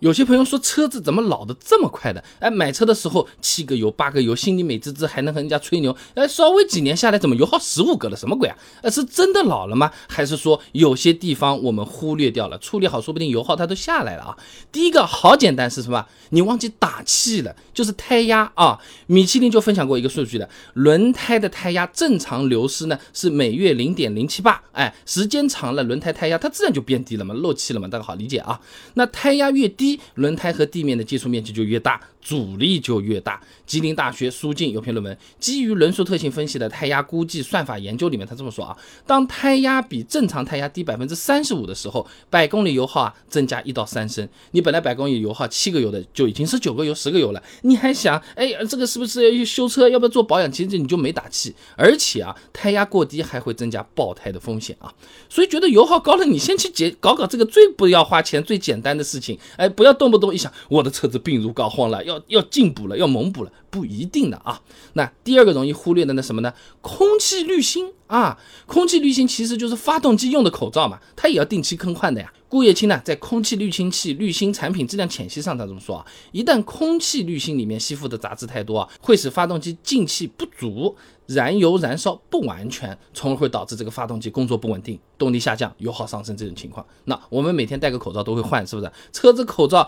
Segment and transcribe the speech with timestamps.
[0.00, 2.22] 有些朋友说车子怎么老的这么快的？
[2.38, 5.96] 哎，买车的时候七个油八个油，心里美滋滋，还能和人家吹牛。
[6.14, 8.16] 哎，稍微几年下来，怎么油耗十五个了？
[8.16, 8.56] 什么鬼啊？
[8.82, 9.90] 呃，是真的老了吗？
[10.08, 12.56] 还是说有些地方我们忽略掉了？
[12.58, 14.36] 处理好，说不定油耗它都下来了啊。
[14.70, 16.06] 第一个好简单是什么？
[16.30, 18.78] 你忘记打气了，就是胎压啊。
[19.06, 28.60] 米其林就分享过一个数据的，轮胎的胎压正常流失呢是每月零点零七八，哎，时间长了，轮胎胎压它自然就变低了嘛，漏气了嘛，大家好理解啊。
[28.94, 33.40] 那胎压越低，轮胎和地面的接触面积就越大，阻力就越大。
[33.64, 44.28] 吉林大学苏静有篇论文，基于轮速特性分析的胎压估计算法研究里面，他这么说啊：当胎压比正常胎压低百分之三十五的时候，百公里油耗啊增加一到三升。
[44.50, 47.42] 你本来百公里油耗七个油的，就已经是九个油、十个油了。
[47.62, 49.88] 你还想，哎，这个是不是要修车？
[49.88, 50.52] 要不要做保养？
[50.52, 54.92] 其实你就没打气，而且啊，胎压过低还会增加爆胎的风险啊。
[55.30, 59.66] 所以觉得油耗高了，你先去解搞搞这个最不要花钱、最简单的事情，哎。
[59.78, 64.60] 不要动不动一想，我的车子病入膏肓了，要要进补了，要猛补了，不一定的啊。
[64.94, 66.52] 那第二个容易忽略的呢什么呢？
[66.80, 72.32] 空气滤芯啊，空气滤芯其实就是发动机用的口罩嘛，它也要定期更换的呀。
[72.48, 80.96] 顾叶青呢，在空气滤清器滤芯产品质量浅析上，他这么说啊，一旦空气滤芯里面吸附的杂质太多啊，会使发动机进气不足。
[81.28, 86.84] 燃油燃烧不完全，从而会导致这个发动机工作不稳定，动力下降，油耗上升这种情况。
[87.04, 88.90] 那我们每天戴个口罩都会换，是不是？
[89.12, 89.86] 车子口罩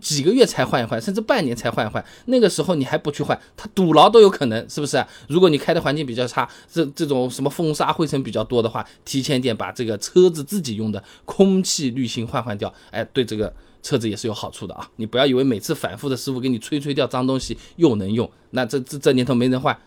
[0.00, 5.06] 几个月才换一换，甚至半年才换一换，那个时候你还不去换，它堵牢都有可能，是不是？
[5.28, 14.90] 如果你开的环境比较差，这这种什么风沙灰尘比较多的话，提前点把这个车子自己用的空气滤芯换换掉，哎，对这个车子也是有好处的啊！
[14.96, 19.78] 你不要以为每次反复的师傅给你吹吹掉脏东西又能用，那这这这年头没人换。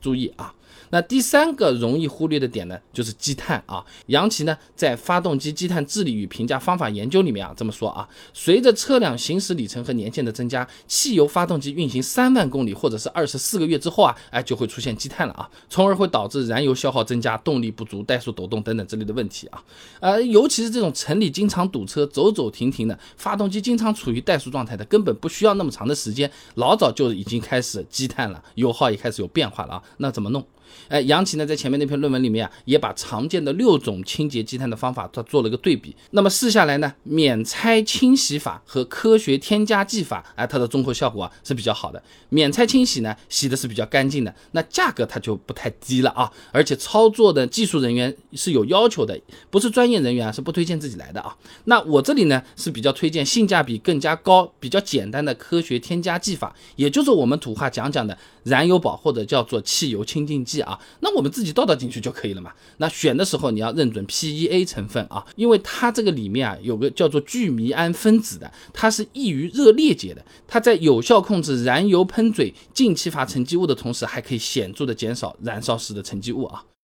[0.00, 0.54] 注意啊！
[0.92, 3.82] 那第三个容易忽略的点呢，就是积碳啊。
[4.08, 19.64] 杨奇呢，在《发动机积碳治理与评价方法研究》里面啊这么说啊：随着车辆行驶里程和年限的增加，汽油发动机运行三万公里或者是二十四个月之后啊，哎就会出现积碳了啊，从而会导致燃油消耗增加、动力不足、怠速抖动等等之类的问题啊。
[20.00, 29.82] 呃，尤其是这种城里经常堵车、走走停停的，发动机经常处于怠速状态的，根本不需要那么长的时间，老早就已经开始积碳了，油耗也开始有变化了啊。
[29.96, 30.46] 那怎么弄？
[30.88, 35.94] 哎，杨奇呢，在前面那篇论文里面啊，也把常见的六种清洁积碳的方法，他做了个对比。
[36.10, 42.02] 那么试下来呢，免拆清洗法和科学添加剂法，哎，它的综合效果啊是比较好的。
[42.28, 46.30] 免拆清洗呢，洗的是比较干净的，那价格它就不太低了啊。
[46.50, 49.18] 而且操作的技术人员是有要求的，
[49.50, 51.36] 不是专业人员啊是不推荐自己来的啊。
[51.64, 60.60] 那我这里呢是比较推荐性价比更加高、比较简单的科学添加剂法，也就是我们土话讲讲的燃油宝或者叫做汽油清净剂。
[60.62, 62.52] 啊，那我们自己倒倒进去就可以了嘛。
[62.78, 70.24] 那选的时候你要认准 PEA 成分啊，因为它这个里面啊有个叫做聚醚胺分子的，它是易于热裂解的。
[70.46, 76.64] 它在有效控制燃油喷嘴进气阀沉积物的同时，还可以显著的减少燃烧时的沉积物啊。